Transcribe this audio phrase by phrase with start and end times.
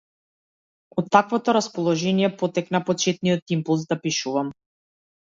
[1.01, 4.55] Од таквото расположение потекна почетниот импулс да пишувам.